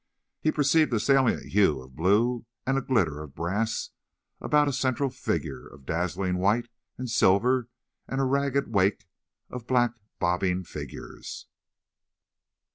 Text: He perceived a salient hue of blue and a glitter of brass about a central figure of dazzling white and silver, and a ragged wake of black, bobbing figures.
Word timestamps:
He 0.41 0.51
perceived 0.51 0.91
a 0.95 0.99
salient 0.99 1.49
hue 1.51 1.79
of 1.79 1.95
blue 1.95 2.47
and 2.65 2.75
a 2.75 2.81
glitter 2.81 3.21
of 3.21 3.35
brass 3.35 3.91
about 4.39 4.67
a 4.67 4.73
central 4.73 5.11
figure 5.11 5.67
of 5.67 5.85
dazzling 5.85 6.37
white 6.39 6.69
and 6.97 7.07
silver, 7.07 7.69
and 8.07 8.19
a 8.19 8.23
ragged 8.23 8.73
wake 8.73 9.05
of 9.51 9.67
black, 9.67 9.91
bobbing 10.17 10.63
figures. 10.63 11.45